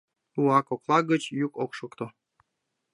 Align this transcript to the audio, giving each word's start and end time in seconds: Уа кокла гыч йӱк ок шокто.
Уа 0.43 0.57
кокла 0.67 0.99
гыч 1.11 1.23
йӱк 1.39 1.53
ок 1.63 1.71
шокто. 1.77 2.05